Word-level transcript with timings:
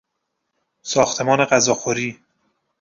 ساختمان 0.81 1.45
غذاخوری 1.45 2.19